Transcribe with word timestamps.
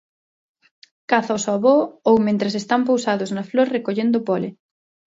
Cázaos 1.11 1.45
ao 1.45 1.57
voo 1.65 1.83
ou 2.09 2.15
mentres 2.25 2.55
están 2.61 2.81
pousados 2.89 3.29
na 3.35 3.43
flor 3.49 3.67
recollendo 3.75 4.19
pole. 4.27 4.49